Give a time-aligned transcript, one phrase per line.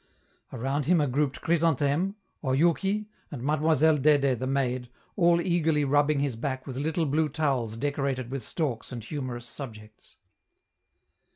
[0.51, 6.35] Around him are grouped Chrysantheme, Oyouki, and Mademoiselle Dede the maid, all eagerly rubbing his
[6.35, 10.17] back with little blue towels decorated with storks and humorous subjects.